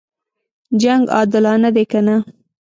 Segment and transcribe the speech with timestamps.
[0.81, 2.15] جنګ عادلانه دی کنه.